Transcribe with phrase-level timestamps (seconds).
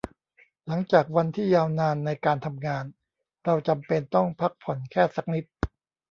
[0.67, 2.83] หลังจากวันที่ยาวนานในการทำงาน
[3.45, 5.45] เราจำเป็นต้องพักผ่อนแค่สักนิด